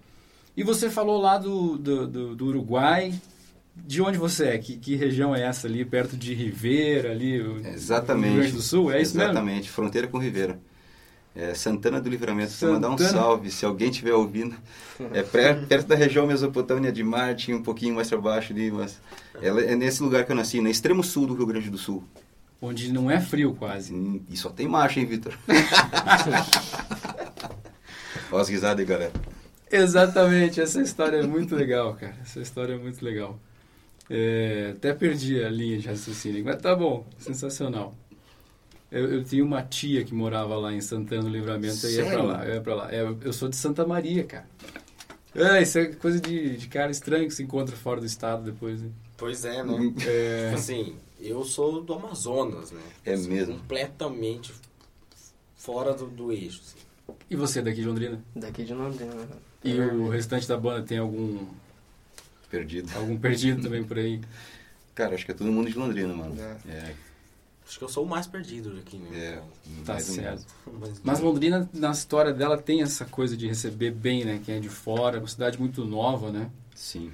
E 0.56 0.64
você 0.64 0.90
falou 0.90 1.20
lá 1.22 1.38
do, 1.38 1.78
do, 1.78 2.08
do, 2.08 2.36
do 2.36 2.46
Uruguai. 2.48 3.14
De 3.74 4.02
onde 4.02 4.18
você 4.18 4.48
é? 4.50 4.58
Que, 4.58 4.76
que 4.76 4.96
região 4.96 5.34
é 5.34 5.44
essa 5.44 5.66
ali? 5.66 5.86
Perto 5.86 6.18
de 6.18 6.34
Rivera, 6.34 7.12
ali? 7.12 7.36
Exatamente. 7.74 8.28
Rio 8.28 8.40
Grande 8.42 8.54
do 8.54 8.62
Sul? 8.62 8.92
É 8.92 9.02
isso 9.02 9.16
mesmo? 9.16 9.32
Exatamente, 9.32 9.70
fronteira 9.70 10.08
com 10.08 10.18
Ribeira. 10.18 10.60
É, 11.34 11.54
Santana 11.54 12.02
do 12.02 12.10
Livramento, 12.10 12.52
você 12.52 12.66
mandar 12.66 12.90
um 12.90 12.98
Santana. 12.98 13.22
salve, 13.22 13.50
se 13.50 13.66
alguém 13.66 13.90
estiver 13.90 14.14
ouvindo. 14.14 14.58
É 15.14 15.24
perto 15.24 15.88
da 15.88 15.96
região 15.96 16.28
mesopotâmia 16.28 16.92
de 16.92 17.02
Marte, 17.02 17.54
um 17.54 17.64
pouquinho 17.64 17.96
mais 17.96 18.10
para 18.10 18.20
baixo 18.20 18.52
ali, 18.52 18.70
mas 18.70 19.00
ela 19.42 19.62
é 19.62 19.74
nesse 19.74 20.04
lugar 20.04 20.26
que 20.26 20.34
eu 20.34 20.36
nasci, 20.36 20.60
no 20.60 20.68
extremo 20.68 21.02
sul 21.02 21.26
do 21.26 21.34
Rio 21.34 21.46
Grande 21.46 21.70
do 21.70 21.78
Sul. 21.78 22.04
Onde 22.62 22.92
não 22.92 23.10
é 23.10 23.20
frio 23.22 23.56
quase. 23.58 24.22
E 24.30 24.36
só 24.36 24.50
tem 24.50 24.68
macho, 24.68 25.00
hein, 25.00 25.06
Vitor? 25.06 25.34
Ó 28.32 28.38
as 28.40 28.50
risadas 28.50 28.80
aí, 28.80 28.86
galera. 28.86 29.12
Exatamente, 29.72 30.60
essa 30.62 30.82
história 30.82 31.18
é 31.18 31.24
muito 31.28 31.56
legal, 31.56 31.94
cara. 31.96 32.16
Essa 32.22 32.40
história 32.42 32.74
é 32.74 32.78
muito 32.78 33.04
legal. 33.04 33.40
É, 34.10 34.74
até 34.76 34.94
perdi 34.94 35.42
a 35.44 35.50
linha 35.50 35.78
de 35.78 35.88
raciocínio, 35.88 36.44
mas 36.44 36.58
tá 36.62 36.76
bom, 36.76 37.06
sensacional. 37.18 37.96
Eu, 38.92 39.10
eu 39.14 39.24
tinha 39.24 39.44
uma 39.44 39.64
tia 39.64 40.04
que 40.04 40.14
morava 40.14 40.56
lá 40.58 40.74
em 40.74 40.82
Santana 40.82 41.24
do 41.24 41.30
Livramento 41.30 41.88
e 41.88 41.92
ia 41.96 42.02
pra 42.04 42.12
Sério? 42.12 42.26
lá, 42.28 42.46
eu 42.46 42.56
ia 42.56 42.62
pra 42.62 42.76
lá. 42.76 42.92
É, 42.94 43.02
Eu, 43.02 43.18
eu 43.22 43.32
sou 43.32 43.48
de 43.48 43.56
Santa 43.56 43.86
Maria, 43.88 44.26
cara. 44.26 44.46
É, 45.34 45.62
isso 45.62 45.80
é 45.80 45.86
coisa 45.94 46.20
de, 46.20 46.58
de 46.58 46.68
cara 46.68 46.92
estranho 46.92 47.26
que 47.26 47.34
se 47.34 47.42
encontra 47.42 47.74
fora 47.78 48.02
do 48.02 48.06
estado 48.06 48.44
depois. 48.44 48.82
né? 48.82 48.90
Pois 49.16 49.46
é, 49.46 49.64
né? 49.64 49.94
É, 50.06 50.46
Tipo 50.48 50.56
assim, 50.60 50.96
eu 51.22 51.42
sou 51.46 51.82
do 51.82 51.94
Amazonas, 51.94 52.72
né? 52.72 52.82
É 53.06 53.14
Assim, 53.14 53.30
mesmo? 53.30 53.58
Completamente 53.60 54.52
fora 55.56 55.94
do, 55.94 56.08
do 56.08 56.34
eixo. 56.34 56.60
assim. 56.66 56.78
E 57.30 57.36
você 57.36 57.60
é 57.60 57.62
daqui 57.62 57.82
de 57.82 57.88
Londrina? 57.88 58.22
Daqui 58.36 58.64
de 58.64 58.74
Londrina. 58.74 59.14
né? 59.14 59.28
E 59.64 59.80
o 59.80 60.10
restante 60.10 60.48
da 60.48 60.58
banda 60.58 60.82
tem 60.86 60.98
algum, 60.98 61.46
Perdido. 62.50 62.92
algum 62.96 63.18
perdido 63.18 63.62
também 63.62 63.84
por 63.84 63.98
aí? 63.98 64.20
Cara, 64.96 65.16
acho 65.16 65.26
que 65.26 65.32
é 65.32 65.36
todo 65.36 65.52
mundo 65.52 65.70
de 65.70 65.78
Londrina, 65.78 66.14
mano. 66.14 66.36
É. 66.40 66.72
É, 66.72 66.96
Acho 67.66 67.78
que 67.80 67.86
eu 67.86 67.90
sou 67.90 68.04
o 68.04 68.10
mais 68.10 68.28
perdido 68.28 68.78
aqui, 68.80 68.98
né? 68.98 69.10
é, 69.18 69.42
Tá 69.86 69.98
certo. 70.00 70.46
Mas, 70.78 71.02
Mas 71.02 71.20
Londrina, 71.22 71.70
na 71.74 71.92
história 71.92 72.34
dela, 72.34 72.58
tem 72.58 72.82
essa 72.82 73.06
coisa 73.06 73.38
de 73.38 73.48
receber 73.48 73.92
bem, 73.92 74.26
né? 74.26 74.42
Quem 74.46 74.56
é 74.56 74.60
de 74.60 74.68
fora, 74.68 75.16
é 75.16 75.20
uma 75.20 75.28
cidade 75.28 75.58
muito 75.58 75.86
nova, 75.86 76.30
né? 76.32 76.50
Sim. 76.76 77.10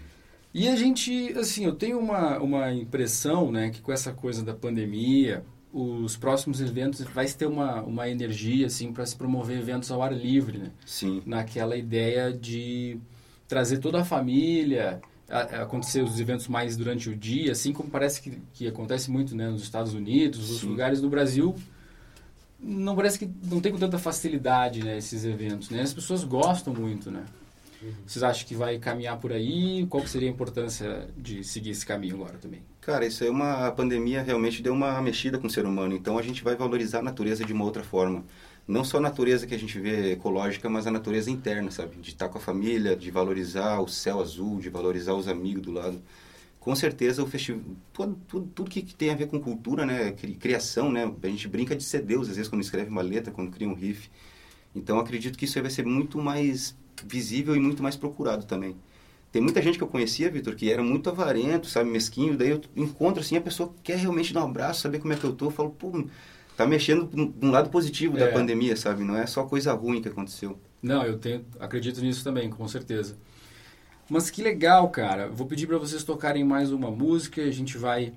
E 0.51 0.67
a 0.67 0.75
gente, 0.75 1.31
assim, 1.37 1.65
eu 1.65 1.75
tenho 1.75 1.99
uma, 1.99 2.39
uma 2.39 2.73
impressão, 2.73 3.51
né, 3.51 3.69
que 3.69 3.79
com 3.81 3.91
essa 3.91 4.11
coisa 4.11 4.43
da 4.43 4.55
pandemia, 4.55 5.43
os 5.79 6.17
próximos 6.17 6.59
eventos 6.59 7.01
vai 7.01 7.27
ter 7.27 7.45
uma, 7.45 7.81
uma 7.83 8.09
energia, 8.09 8.65
assim, 8.67 8.91
para 8.91 9.05
se 9.05 9.15
promover 9.15 9.57
eventos 9.59 9.91
ao 9.91 10.01
ar 10.01 10.11
livre, 10.13 10.57
né? 10.57 10.71
Sim. 10.85 11.21
Naquela 11.25 11.75
ideia 11.77 12.33
de 12.33 12.97
trazer 13.47 13.77
toda 13.77 14.01
a 14.01 14.05
família, 14.05 14.99
a- 15.29 15.39
a 15.59 15.61
acontecer 15.63 16.01
os 16.03 16.19
eventos 16.19 16.47
mais 16.47 16.75
durante 16.75 17.09
o 17.09 17.15
dia, 17.15 17.51
assim 17.51 17.71
como 17.73 17.89
parece 17.89 18.21
que, 18.21 18.39
que 18.53 18.67
acontece 18.67 19.11
muito, 19.11 19.35
né, 19.35 19.49
nos 19.49 19.61
Estados 19.61 19.93
Unidos, 19.93 20.49
nos 20.49 20.63
lugares 20.63 20.99
do 20.99 21.09
Brasil, 21.09 21.55
não 22.59 22.95
parece 22.95 23.19
que 23.19 23.29
não 23.43 23.59
tem 23.61 23.71
com 23.71 23.77
tanta 23.77 23.99
facilidade, 23.99 24.83
né, 24.83 24.97
esses 24.97 25.23
eventos, 25.25 25.69
né? 25.69 25.81
As 25.81 25.93
pessoas 25.93 26.23
gostam 26.23 26.73
muito, 26.73 27.11
né? 27.11 27.23
Vocês 28.05 28.23
acham 28.23 28.47
que 28.47 28.55
vai 28.55 28.79
caminhar 28.79 29.19
por 29.19 29.31
aí? 29.31 29.85
Qual 29.89 30.05
seria 30.07 30.29
a 30.29 30.31
importância 30.31 31.07
de 31.17 31.43
seguir 31.43 31.71
esse 31.71 31.85
caminho 31.85 32.15
agora 32.15 32.37
também? 32.37 32.61
Cara, 32.81 33.05
isso 33.05 33.23
é 33.23 33.29
uma 33.29 33.67
a 33.67 33.71
pandemia 33.71 34.21
realmente 34.23 34.61
deu 34.63 34.73
uma 34.73 35.01
mexida 35.01 35.37
com 35.37 35.47
o 35.47 35.49
ser 35.49 35.65
humano, 35.65 35.95
então 35.95 36.17
a 36.17 36.21
gente 36.21 36.43
vai 36.43 36.55
valorizar 36.55 36.99
a 36.99 37.03
natureza 37.03 37.43
de 37.43 37.53
uma 37.53 37.65
outra 37.65 37.83
forma. 37.83 38.23
Não 38.67 38.83
só 38.83 38.97
a 38.97 39.01
natureza 39.01 39.45
que 39.47 39.53
a 39.55 39.59
gente 39.59 39.79
vê 39.79 40.13
ecológica, 40.13 40.69
mas 40.69 40.87
a 40.87 40.91
natureza 40.91 41.29
interna, 41.31 41.71
sabe? 41.71 41.95
De 41.97 42.09
estar 42.09 42.29
com 42.29 42.37
a 42.37 42.41
família, 42.41 42.95
de 42.95 43.09
valorizar 43.11 43.79
o 43.79 43.87
céu 43.87 44.19
azul, 44.21 44.59
de 44.59 44.69
valorizar 44.69 45.13
os 45.13 45.27
amigos 45.27 45.61
do 45.63 45.71
lado. 45.71 46.01
Com 46.59 46.75
certeza 46.75 47.23
o 47.23 47.27
festival, 47.27 47.61
tudo, 47.93 48.17
tudo, 48.27 48.47
tudo 48.53 48.69
que 48.69 48.81
tem 48.95 49.09
a 49.11 49.15
ver 49.15 49.27
com 49.27 49.39
cultura, 49.39 49.85
né, 49.85 50.11
Cri- 50.11 50.35
criação, 50.35 50.91
né? 50.91 51.09
A 51.23 51.27
gente 51.27 51.47
brinca 51.47 51.75
de 51.75 51.83
ser 51.83 52.01
Deus 52.01 52.29
às 52.29 52.35
vezes 52.35 52.49
quando 52.49 52.61
escreve 52.61 52.89
uma 52.89 53.01
letra, 53.01 53.31
quando 53.31 53.51
cria 53.51 53.67
um 53.69 53.73
riff. 53.73 54.09
Então 54.75 54.99
acredito 54.99 55.37
que 55.37 55.45
isso 55.45 55.61
vai 55.61 55.71
ser 55.71 55.85
muito 55.85 56.19
mais 56.19 56.75
visível 57.05 57.55
e 57.55 57.59
muito 57.59 57.83
mais 57.83 57.95
procurado 57.95 58.45
também. 58.45 58.75
Tem 59.31 59.41
muita 59.41 59.61
gente 59.61 59.77
que 59.77 59.83
eu 59.83 59.87
conhecia, 59.87 60.31
Vitor, 60.31 60.55
que 60.55 60.71
era 60.71 60.81
muito 60.81 61.09
avarento, 61.09 61.67
sabe, 61.67 61.89
mesquinho. 61.89 62.37
Daí 62.37 62.49
eu 62.49 62.61
encontro 62.75 63.21
assim, 63.21 63.35
a 63.35 63.41
pessoa 63.41 63.73
quer 63.83 63.97
realmente 63.97 64.33
dar 64.33 64.41
um 64.43 64.49
abraço, 64.49 64.81
saber 64.81 64.99
como 64.99 65.13
é 65.13 65.15
que 65.15 65.23
eu 65.23 65.33
tô. 65.33 65.45
Eu 65.45 65.51
falo, 65.51 65.69
pô, 65.71 66.05
tá 66.55 66.65
mexendo 66.65 67.09
num 67.13 67.51
lado 67.51 67.69
positivo 67.69 68.17
É. 68.17 68.21
da 68.25 68.31
pandemia, 68.31 68.75
sabe? 68.75 69.03
Não 69.03 69.17
é 69.17 69.27
só 69.27 69.43
coisa 69.43 69.73
ruim 69.73 70.01
que 70.01 70.07
aconteceu. 70.07 70.57
Não, 70.81 71.03
eu 71.03 71.17
tenho, 71.17 71.45
acredito 71.59 72.01
nisso 72.01 72.23
também, 72.23 72.49
com 72.49 72.67
certeza. 72.67 73.15
Mas 74.09 74.29
que 74.29 74.41
legal, 74.41 74.89
cara. 74.89 75.27
Vou 75.27 75.45
pedir 75.45 75.67
para 75.67 75.77
vocês 75.77 76.03
tocarem 76.03 76.43
mais 76.43 76.71
uma 76.71 76.89
música. 76.89 77.41
A 77.41 77.51
gente 77.51 77.77
vai 77.77 78.13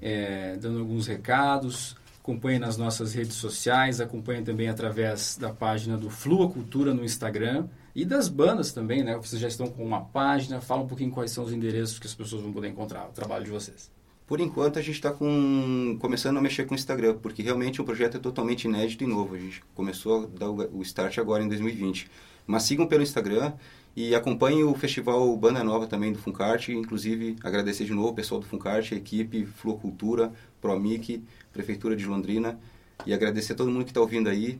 é, 0.00 0.56
dando 0.56 0.78
alguns 0.78 1.06
recados. 1.08 1.96
Acompanhem 2.22 2.60
nas 2.60 2.76
nossas 2.76 3.12
redes 3.12 3.34
sociais. 3.34 4.00
Acompanhem 4.00 4.44
também 4.44 4.68
através 4.68 5.36
da 5.36 5.50
página 5.50 5.96
do 5.98 6.08
Flua 6.08 6.48
Cultura 6.48 6.94
no 6.94 7.04
Instagram. 7.04 7.66
E 7.94 8.04
das 8.04 8.28
bandas 8.28 8.72
também, 8.72 9.02
né? 9.02 9.16
Vocês 9.16 9.40
já 9.40 9.48
estão 9.48 9.66
com 9.66 9.84
uma 9.84 10.00
página. 10.00 10.60
Fala 10.60 10.82
um 10.82 10.86
pouquinho 10.86 11.10
quais 11.10 11.30
são 11.30 11.44
os 11.44 11.52
endereços 11.52 11.98
que 11.98 12.06
as 12.06 12.14
pessoas 12.14 12.42
vão 12.42 12.52
poder 12.52 12.68
encontrar 12.68 13.08
o 13.08 13.12
trabalho 13.12 13.44
de 13.44 13.50
vocês. 13.50 13.90
Por 14.26 14.40
enquanto 14.40 14.78
a 14.78 14.82
gente 14.82 14.94
está 14.94 15.10
com, 15.10 15.98
começando 16.00 16.38
a 16.38 16.40
mexer 16.40 16.64
com 16.64 16.72
o 16.72 16.74
Instagram, 16.74 17.18
porque 17.18 17.42
realmente 17.42 17.82
o 17.82 17.84
projeto 17.84 18.16
é 18.16 18.20
totalmente 18.20 18.64
inédito 18.64 19.04
e 19.04 19.06
novo. 19.06 19.34
A 19.34 19.38
gente 19.38 19.62
começou 19.74 20.24
a 20.24 20.38
dar 20.38 20.50
o, 20.50 20.80
start 20.80 21.18
agora 21.18 21.44
em 21.44 21.48
2020. 21.48 22.10
Mas 22.46 22.62
sigam 22.62 22.86
pelo 22.86 23.02
Instagram 23.02 23.52
e 23.94 24.14
acompanhem 24.14 24.64
o 24.64 24.74
festival 24.74 25.36
Banda 25.36 25.62
Nova 25.62 25.86
também 25.86 26.12
do 26.12 26.18
Funcarte. 26.18 26.72
Inclusive, 26.72 27.36
agradecer 27.42 27.84
de 27.84 27.92
novo 27.92 28.08
o 28.08 28.14
pessoal 28.14 28.40
do 28.40 28.46
Funcarte, 28.46 28.94
a 28.94 28.96
equipe, 28.96 29.44
Fluocultura, 29.44 30.32
Promic, 30.62 31.22
Prefeitura 31.52 31.94
de 31.94 32.06
Londrina. 32.06 32.58
E 33.04 33.12
agradecer 33.12 33.52
a 33.52 33.56
todo 33.56 33.70
mundo 33.70 33.84
que 33.84 33.90
está 33.90 34.00
ouvindo 34.00 34.30
aí. 34.30 34.58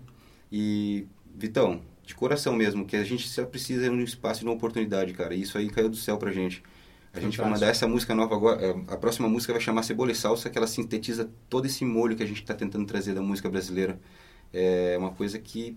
E, 0.51 1.07
Vitão, 1.35 1.81
de 2.05 2.15
coração 2.15 2.55
mesmo, 2.55 2.85
que 2.85 2.97
a 2.97 3.05
gente 3.05 3.29
só 3.29 3.45
precisa 3.45 3.83
de 3.85 3.91
um 3.91 4.01
espaço 4.01 4.41
e 4.41 4.43
de 4.43 4.47
uma 4.47 4.55
oportunidade, 4.55 5.13
cara. 5.13 5.35
E 5.35 5.43
isso 5.43 5.57
aí 5.57 5.69
caiu 5.71 5.89
do 5.89 5.97
céu 5.97 6.19
pra 6.19 6.33
gente. 6.33 6.63
A 7.15 7.21
gente 7.21 7.37
vai 7.37 7.49
mandar 7.51 7.67
essa 7.67 7.87
música 7.87 8.15
nova 8.15 8.35
agora. 8.35 8.65
é, 8.65 8.71
A 8.89 8.97
próxima 8.97 9.29
música 9.29 9.53
vai 9.53 9.61
chamar 9.61 9.83
Cebola 9.83 10.11
e 10.13 10.15
Salsa, 10.15 10.49
que 10.49 10.57
ela 10.57 10.67
sintetiza 10.67 11.31
todo 11.49 11.67
esse 11.67 11.85
molho 11.85 12.17
que 12.17 12.23
a 12.23 12.27
gente 12.27 12.41
está 12.41 12.55
tentando 12.55 12.87
trazer 12.87 13.15
da 13.15 13.21
música 13.21 13.51
brasileira. 13.51 14.01
É 14.53 14.97
uma 14.99 15.11
coisa 15.13 15.39
que. 15.39 15.77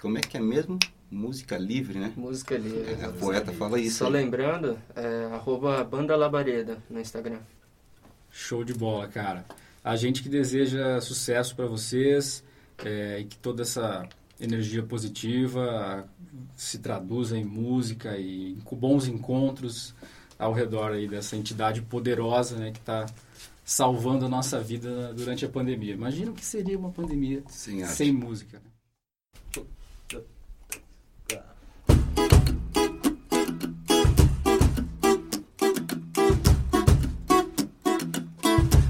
Como 0.00 0.18
é 0.18 0.20
que 0.20 0.36
é 0.36 0.40
mesmo? 0.40 0.78
Música 1.10 1.56
livre, 1.56 1.98
né? 1.98 2.12
Música 2.16 2.56
livre. 2.56 2.96
É, 3.00 3.04
a 3.06 3.10
poeta 3.12 3.52
fala 3.52 3.78
isso. 3.80 3.98
Só 3.98 4.06
aí. 4.06 4.12
lembrando, 4.12 4.78
é 4.94 5.28
arroba 5.32 5.82
Banda 5.84 6.14
Labareda 6.16 6.78
no 6.90 7.00
Instagram. 7.00 7.38
Show 8.30 8.64
de 8.64 8.74
bola, 8.74 9.08
cara. 9.08 9.44
A 9.82 9.96
gente 9.96 10.22
que 10.22 10.28
deseja 10.28 11.00
sucesso 11.00 11.54
para 11.56 11.66
vocês 11.66 12.44
é, 12.84 13.20
e 13.20 13.24
que 13.24 13.38
toda 13.38 13.62
essa 13.62 14.06
energia 14.40 14.82
positiva 14.82 16.08
se 16.56 16.78
traduza 16.78 17.38
em 17.38 17.44
música 17.44 18.16
e 18.18 18.58
com 18.64 18.76
bons 18.76 19.06
encontros 19.06 19.94
ao 20.38 20.52
redor 20.52 20.92
aí 20.92 21.08
dessa 21.08 21.36
entidade 21.36 21.82
poderosa 21.82 22.56
né, 22.56 22.70
que 22.72 22.78
está 22.78 23.06
salvando 23.64 24.26
a 24.26 24.28
nossa 24.28 24.60
vida 24.60 25.12
durante 25.14 25.44
a 25.44 25.48
pandemia. 25.48 25.94
Imagina 25.94 26.30
o 26.30 26.34
que 26.34 26.44
seria 26.44 26.78
uma 26.78 26.90
pandemia 26.90 27.42
Sem 27.48 27.84
sem 27.86 28.12
música. 28.12 28.60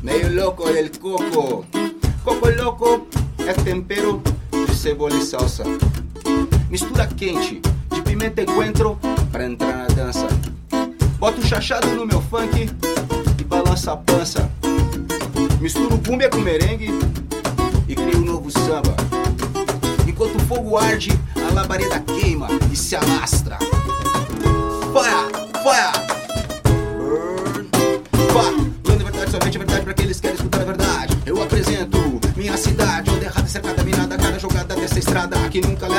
Meio 0.02 0.34
loco 0.34 0.64
del 0.72 0.90
coco. 0.98 1.64
Coco 2.24 2.48
louco 2.50 3.06
é 3.46 3.52
tempero 3.52 4.33
cebola 4.74 5.14
e 5.16 5.24
salsa. 5.24 5.64
Mistura 6.68 7.06
quente 7.06 7.62
de 7.92 8.02
pimenta 8.02 8.42
e 8.42 8.46
coentro 8.46 8.98
pra 9.30 9.46
entrar 9.46 9.76
na 9.76 9.86
dança. 9.86 10.26
Bota 11.18 11.40
o 11.40 11.46
chachado 11.46 11.88
no 11.88 12.06
meu 12.06 12.20
funk 12.20 12.68
e 13.38 13.44
balança 13.44 13.92
a 13.92 13.96
pança. 13.96 14.50
Misturo 15.60 15.98
cumbia 15.98 16.28
com 16.28 16.38
merengue 16.38 16.90
e 17.88 17.94
crio 17.94 18.18
um 18.18 18.24
novo 18.24 18.50
samba. 18.50 18.94
Enquanto 20.06 20.36
o 20.36 20.46
fogo 20.46 20.76
arde, 20.76 21.18
a 21.36 21.52
labareda 21.52 22.00
queima 22.00 22.48
e 22.72 22.76
se 22.76 22.94
alastra. 22.96 23.58
Fire! 24.92 25.32
Fire! 25.62 26.13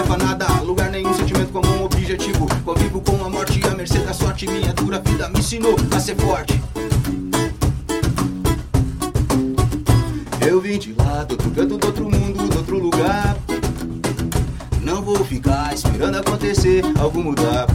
Leva 0.06 0.14
a 0.14 0.18
nada. 0.18 0.48
Lugar 0.62 0.90
nenhum, 0.92 1.14
sentimento 1.14 1.52
como 1.52 1.68
um 1.68 1.84
objetivo. 1.84 2.48
Convivo 2.64 3.02
com 3.02 3.26
a 3.26 3.30
morte 3.30 3.60
e 3.60 3.68
a 3.68 3.72
mercê 3.72 4.00
da 4.00 4.14
sorte. 4.14 4.48
Minha 4.48 4.72
dura 4.74 5.00
vida 5.00 5.28
me 5.30 5.40
ensinou 5.40 5.76
a 5.92 6.00
ser 6.00 6.16
forte. 6.16 6.62
Eu 10.48 10.62
vim 10.62 10.78
de 10.78 10.94
lá, 10.94 11.24
do 11.24 11.34
outro 11.34 11.52
canto, 11.52 11.78
do 11.78 11.88
outro 11.88 12.04
mundo, 12.10 12.48
do 12.48 12.58
outro 12.58 12.80
lugar. 12.80 13.36
Não 14.82 15.02
vou 15.02 15.24
ficar 15.26 15.74
esperando 15.74 16.18
acontecer 16.18 16.84
algo 17.00 17.22
mudar. 17.22 17.66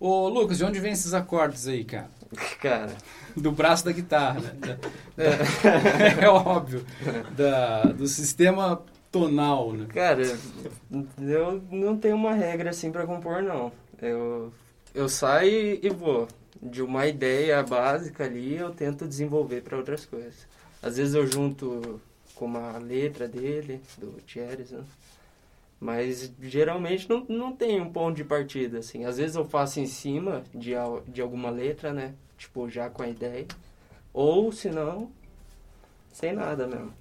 Ô, 0.00 0.28
Lucas, 0.28 0.58
de 0.58 0.64
onde 0.64 0.80
vem 0.80 0.92
esses 0.92 1.12
acordes 1.12 1.66
aí, 1.68 1.84
cara? 1.84 2.08
Cara, 2.60 2.94
Do 3.36 3.50
braço 3.52 3.84
da 3.84 3.92
guitarra, 3.92 4.40
né? 4.40 4.52
Da- 4.60 4.78
é 6.22 6.28
óbvio. 6.28 6.84
Da, 7.36 7.84
do 7.92 8.06
sistema 8.06 8.82
tonal, 9.10 9.72
né? 9.72 9.86
cara, 9.92 10.22
eu 11.18 11.62
não 11.70 11.96
tenho 11.96 12.14
uma 12.16 12.34
regra 12.34 12.70
assim 12.70 12.92
pra 12.92 13.06
compor, 13.06 13.42
não. 13.42 13.72
Eu, 14.00 14.52
eu 14.94 15.08
saio 15.08 15.78
e 15.82 15.88
vou. 15.90 16.28
De 16.60 16.82
uma 16.82 17.06
ideia 17.06 17.62
básica 17.62 18.24
ali, 18.24 18.56
eu 18.56 18.70
tento 18.70 19.06
desenvolver 19.06 19.62
para 19.62 19.76
outras 19.76 20.04
coisas. 20.04 20.46
Às 20.82 20.96
vezes 20.96 21.14
eu 21.14 21.26
junto 21.26 22.00
com 22.34 22.46
uma 22.46 22.78
letra 22.78 23.28
dele, 23.28 23.80
do 23.96 24.12
Thierry, 24.22 24.64
né? 24.70 24.84
Mas 25.80 26.32
geralmente 26.40 27.08
não, 27.08 27.24
não 27.28 27.52
tem 27.52 27.80
um 27.80 27.92
ponto 27.92 28.16
de 28.16 28.24
partida, 28.24 28.78
assim. 28.78 29.04
Às 29.04 29.18
vezes 29.18 29.36
eu 29.36 29.44
faço 29.44 29.78
em 29.78 29.86
cima 29.86 30.42
de, 30.52 30.72
de 31.06 31.22
alguma 31.22 31.50
letra, 31.50 31.92
né? 31.92 32.14
Tipo, 32.36 32.68
já 32.68 32.90
com 32.90 33.02
a 33.02 33.08
ideia. 33.08 33.46
Ou, 34.12 34.50
se 34.50 34.70
não, 34.70 35.10
sem 36.12 36.32
nada 36.32 36.66
mesmo. 36.66 36.92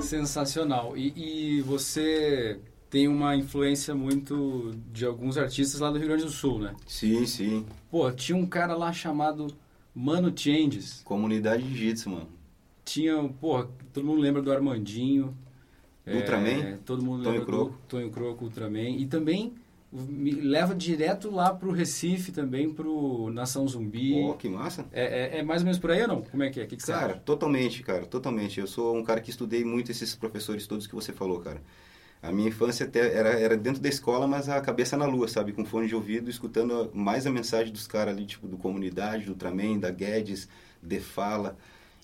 Sensacional. 0.00 0.96
E, 0.96 1.56
e 1.58 1.62
você 1.62 2.60
tem 2.88 3.08
uma 3.08 3.36
influência 3.36 3.94
muito 3.94 4.72
de 4.92 5.04
alguns 5.04 5.36
artistas 5.36 5.80
lá 5.80 5.90
do 5.90 5.98
Rio 5.98 6.08
Grande 6.08 6.24
do 6.24 6.30
Sul, 6.30 6.58
né? 6.58 6.74
Sim, 6.86 7.26
sim. 7.26 7.66
Pô, 7.90 8.10
tinha 8.12 8.36
um 8.36 8.46
cara 8.46 8.76
lá 8.76 8.92
chamado 8.92 9.48
Mano 9.94 10.32
Changes. 10.34 11.02
Comunidade 11.04 11.62
Jiu-Jitsu, 11.62 12.10
mano. 12.10 12.28
Tinha, 12.84 13.28
pô, 13.40 13.64
todo 13.92 14.06
mundo 14.06 14.20
lembra 14.20 14.40
do 14.40 14.52
Armandinho. 14.52 15.36
Ultraman? 16.06 16.62
É, 16.62 16.78
todo 16.84 17.02
mundo 17.02 17.24
Tonho 17.24 17.38
lembra 17.38 17.46
Croco. 17.46 17.70
do 17.72 17.78
Tonho 17.88 18.10
Croco, 18.10 18.44
Ultraman. 18.44 18.90
E 18.90 19.06
também 19.06 19.54
me 19.90 20.30
leva 20.30 20.74
direto 20.74 21.30
lá 21.30 21.52
pro 21.52 21.72
Recife 21.72 22.30
também, 22.30 22.72
pro 22.72 23.30
Nação 23.32 23.66
Zumbi. 23.66 24.12
Pô, 24.12 24.34
que 24.34 24.48
massa. 24.48 24.86
É, 24.92 25.36
é, 25.36 25.38
é 25.38 25.42
mais 25.42 25.62
ou 25.62 25.64
menos 25.64 25.78
por 25.78 25.90
aí 25.90 26.02
ou 26.02 26.08
não? 26.08 26.22
Como 26.22 26.42
é 26.42 26.50
que 26.50 26.60
é? 26.60 26.64
O 26.64 26.66
que, 26.66 26.76
que 26.76 26.82
você 26.82 26.92
Cara, 26.92 27.14
totalmente, 27.14 27.82
cara, 27.82 28.06
totalmente. 28.06 28.60
Eu 28.60 28.66
sou 28.66 28.96
um 28.96 29.02
cara 29.02 29.20
que 29.20 29.30
estudei 29.30 29.64
muito 29.64 29.90
esses 29.90 30.14
professores 30.14 30.66
todos 30.66 30.86
que 30.86 30.94
você 30.94 31.12
falou, 31.12 31.40
cara. 31.40 31.60
A 32.26 32.32
minha 32.32 32.48
infância 32.48 32.86
até 32.86 33.14
era, 33.14 33.30
era 33.30 33.56
dentro 33.56 33.80
da 33.80 33.88
escola, 33.88 34.26
mas 34.26 34.48
a 34.48 34.60
cabeça 34.60 34.96
na 34.96 35.06
lua, 35.06 35.28
sabe? 35.28 35.52
Com 35.52 35.64
fone 35.64 35.86
de 35.86 35.94
ouvido, 35.94 36.28
escutando 36.28 36.90
mais 36.92 37.26
a 37.26 37.30
mensagem 37.30 37.72
dos 37.72 37.86
caras 37.86 38.14
ali, 38.14 38.26
tipo, 38.26 38.48
do 38.48 38.56
Comunidade, 38.56 39.24
do 39.24 39.32
Ultraman, 39.32 39.78
da 39.78 39.90
Guedes, 39.90 40.48
de 40.82 41.00
Fala. 41.00 41.56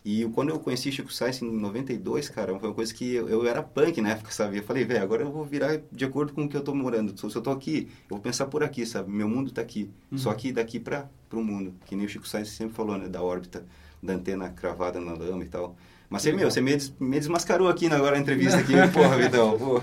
E 0.05 0.25
quando 0.35 0.51
eu 0.51 0.59
conheci 0.59 0.91
Chico 0.91 1.13
Sainz 1.13 1.41
em 1.43 1.51
92, 1.51 2.29
cara, 2.29 2.59
foi 2.59 2.69
uma 2.69 2.75
coisa 2.75 2.93
que 2.93 3.15
eu, 3.15 3.29
eu 3.29 3.47
era 3.47 3.63
punk 3.63 4.01
na 4.01 4.11
época, 4.11 4.33
sabe? 4.33 4.59
Eu 4.59 4.63
falei, 4.65 4.85
velho, 4.85 5.03
agora 5.03 5.23
eu 5.23 5.31
vou 5.31 5.45
virar 5.45 5.81
de 5.93 6.05
acordo 6.05 6.33
com 6.33 6.45
o 6.45 6.49
que 6.49 6.57
eu 6.57 6.63
tô 6.63 6.75
morando. 6.75 7.17
Se 7.17 7.37
eu 7.37 7.43
tô 7.43 7.51
aqui, 7.51 7.89
eu 8.11 8.17
vou 8.17 8.21
pensar 8.21 8.47
por 8.47 8.65
aqui, 8.65 8.85
sabe? 8.85 9.11
Meu 9.13 9.29
mundo 9.29 9.53
tá 9.53 9.63
aqui. 9.63 9.91
Só 10.17 10.35
que 10.35 10.53
daqui 10.53 10.81
para 10.81 11.09
pro 11.29 11.43
mundo. 11.43 11.75
Que 11.87 11.95
nem 11.95 12.07
o 12.07 12.09
Chico 12.09 12.27
Sainz 12.27 12.49
sempre 12.49 12.75
falou, 12.75 12.99
né? 12.99 13.09
Da 13.09 13.23
órbita, 13.23 13.65
da 14.03 14.15
antena 14.15 14.51
cravada 14.51 15.01
na 15.01 15.13
lama 15.13 15.45
e 15.45 15.49
tal. 15.49 15.77
Mas 16.12 16.22
você, 16.22 16.33
meu, 16.33 16.51
você 16.51 16.61
me, 16.61 16.77
des- 16.77 16.92
me 17.01 17.18
desmascarou 17.18 17.68
aqui 17.68 17.88
na, 17.88 17.96
agora 17.96 18.16
na 18.16 18.22
entrevista 18.22 18.59
aqui. 18.59 18.72
Porra, 18.92 19.16
Vidão. 19.16 19.59
Pô. 19.59 19.81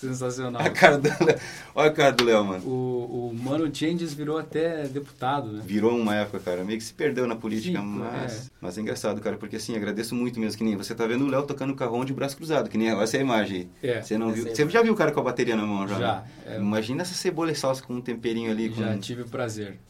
Sensacional. 0.00 0.62
A 0.62 0.70
cara 0.70 0.96
do 0.96 1.08
Léo. 1.08 1.38
Olha 1.74 1.90
a 1.90 1.92
cara 1.92 2.12
do 2.12 2.24
Léo, 2.24 2.44
mano. 2.44 2.64
O, 2.64 3.30
o 3.30 3.34
Mano 3.34 3.68
Changes 3.74 4.14
virou 4.14 4.38
até 4.38 4.84
deputado, 4.86 5.50
né? 5.52 5.60
Virou 5.66 5.90
uma 5.98 6.14
época, 6.14 6.38
cara, 6.38 6.62
meio 6.64 6.78
que 6.78 6.84
se 6.84 6.94
perdeu 6.94 7.26
na 7.26 7.34
política, 7.34 7.80
Sim, 7.80 7.84
mas, 7.84 8.46
é. 8.46 8.50
mas 8.60 8.78
é 8.78 8.80
engraçado, 8.80 9.20
cara, 9.20 9.36
porque 9.36 9.56
assim, 9.56 9.74
agradeço 9.74 10.14
muito 10.14 10.38
mesmo, 10.38 10.56
que 10.56 10.62
nem 10.62 10.76
você 10.76 10.94
tá 10.94 11.04
vendo 11.04 11.24
o 11.24 11.28
Léo 11.28 11.42
tocando 11.42 11.74
carrão 11.74 12.04
de 12.04 12.12
braço 12.14 12.36
cruzado, 12.36 12.70
que 12.70 12.78
nem 12.78 12.90
essa 12.90 13.16
é 13.16 13.20
a 13.20 13.22
imagem 13.24 13.56
aí. 13.82 13.90
É, 13.90 14.00
Você 14.00 14.16
não 14.16 14.30
viu? 14.32 14.46
é 14.46 14.54
Você 14.54 14.70
já 14.70 14.82
viu 14.82 14.92
o 14.92 14.96
cara 14.96 15.10
com 15.10 15.18
a 15.18 15.24
bateria 15.24 15.56
na 15.56 15.66
mão 15.66 15.88
já? 15.88 15.98
Já, 15.98 16.14
né? 16.20 16.24
é. 16.46 16.56
Imagina 16.58 17.02
essa 17.02 17.14
cebola 17.14 17.50
e 17.50 17.56
salsa 17.56 17.82
com 17.82 17.94
um 17.94 18.00
temperinho 18.00 18.52
ali, 18.52 18.68
com... 18.70 18.76
Já 18.80 18.96
tive 18.98 19.22
o 19.22 19.28
prazer. 19.28 19.80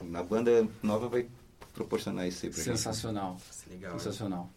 na 0.00 0.22
banda 0.22 0.64
nova 0.80 1.08
vai 1.08 1.26
proporcionar 1.74 2.28
isso 2.28 2.46
aí 2.46 2.52
pra 2.52 2.62
gente. 2.62 2.76
Sensacional. 2.76 3.36
Legal. 3.68 3.94
né? 3.94 3.98
Sensacional. 3.98 4.48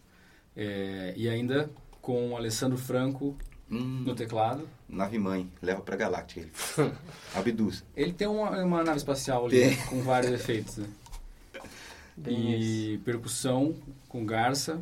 É, 0.55 1.13
e 1.15 1.29
ainda 1.29 1.69
com 2.01 2.31
o 2.31 2.37
Alessandro 2.37 2.77
Franco 2.77 3.37
Hum, 3.69 4.03
no 4.05 4.13
teclado. 4.13 4.67
nave 4.89 5.17
mãe, 5.17 5.49
leva 5.61 5.81
pra 5.81 5.95
Galáctica. 5.95 6.41
Ele. 6.41 6.51
Abduz. 7.33 7.85
Ele 7.95 8.11
tem 8.11 8.27
uma, 8.27 8.49
uma 8.65 8.83
nave 8.83 8.97
espacial 8.97 9.45
ali 9.45 9.61
Tem. 9.61 9.77
com 9.85 10.01
vários 10.01 10.31
efeitos, 10.33 10.77
né? 10.77 10.87
E 12.27 12.99
percussão 13.05 13.73
com 14.09 14.25
garça. 14.25 14.79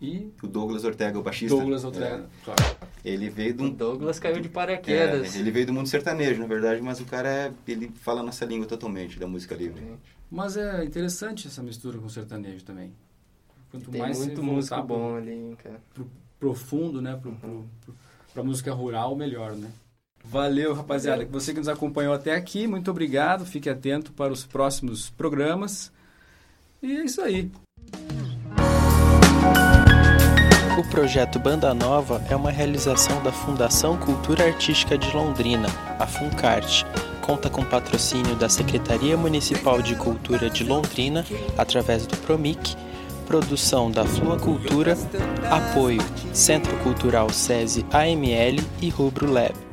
E 0.00 0.32
O 0.42 0.46
Douglas 0.46 0.82
Ortega, 0.84 1.18
o 1.18 1.22
baixista. 1.22 1.54
Douglas 1.54 1.84
Ortega. 1.84 2.28
Claro. 2.44 2.62
É, 3.04 3.10
ele 3.10 3.28
veio 3.30 3.54
de 3.54 3.62
O 3.62 3.70
Douglas 3.70 4.18
caiu 4.18 4.40
de 4.40 4.48
É, 4.48 4.50
paraquedas. 4.50 5.36
ele 5.36 5.50
veio 5.50 5.66
do 5.66 5.72
mundo 5.72 5.88
sertanejo, 5.88 6.40
na 6.40 6.46
verdade, 6.46 6.80
mas 6.80 7.00
o 7.00 7.04
cara 7.04 7.28
é, 7.28 7.52
ele 7.68 7.90
fala 8.00 8.22
nossa 8.22 8.44
língua 8.44 8.66
totalmente 8.66 9.18
da 9.18 9.26
música 9.26 9.54
livre. 9.54 9.82
Mas 10.30 10.56
é 10.56 10.82
interessante 10.84 11.46
essa 11.46 11.62
mistura 11.62 11.98
com 11.98 12.06
o 12.06 12.10
sertanejo 12.10 12.64
também. 12.64 12.92
Quanto 13.74 13.90
Tem 13.90 14.00
mais 14.00 14.18
muito 14.18 14.40
músico 14.40 14.76
pro- 14.76 14.84
bom 14.86 15.16
ali, 15.16 15.56
cara. 15.60 15.80
pro 15.92 16.06
profundo, 16.38 17.02
né? 17.02 17.18
Pro, 17.20 17.32
pro, 17.32 17.64
pro, 17.84 17.94
pra 18.32 18.42
música 18.44 18.72
rural, 18.72 19.16
melhor, 19.16 19.52
né? 19.56 19.68
Valeu, 20.24 20.72
rapaziada. 20.74 21.26
Você 21.26 21.52
que 21.52 21.58
nos 21.58 21.66
acompanhou 21.68 22.14
até 22.14 22.36
aqui, 22.36 22.68
muito 22.68 22.88
obrigado. 22.90 23.44
Fique 23.44 23.68
atento 23.68 24.12
para 24.12 24.32
os 24.32 24.46
próximos 24.46 25.10
programas. 25.10 25.90
E 26.80 26.96
é 26.98 27.04
isso 27.04 27.20
aí. 27.20 27.50
O 30.78 30.90
projeto 30.90 31.38
Banda 31.40 31.74
Nova 31.74 32.22
é 32.30 32.36
uma 32.36 32.50
realização 32.50 33.22
da 33.22 33.32
Fundação 33.32 33.96
Cultura 33.98 34.44
Artística 34.46 34.96
de 34.96 35.10
Londrina, 35.14 35.66
a 35.98 36.06
Funcarte. 36.06 36.84
Conta 37.22 37.48
com 37.50 37.64
patrocínio 37.64 38.36
da 38.36 38.48
Secretaria 38.48 39.16
Municipal 39.16 39.80
de 39.82 39.96
Cultura 39.96 40.48
de 40.50 40.62
Londrina, 40.64 41.24
através 41.58 42.06
do 42.06 42.16
Promic, 42.18 42.76
produção 43.24 43.90
da 43.90 44.04
Flua 44.04 44.38
Cultura, 44.38 44.96
apoio 45.50 46.02
Centro 46.32 46.76
Cultural 46.78 47.30
SESI 47.30 47.84
AML 47.92 48.62
e 48.80 48.88
Rubro 48.90 49.30
Lab. 49.30 49.63